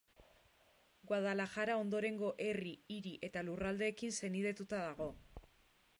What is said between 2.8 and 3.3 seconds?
hiri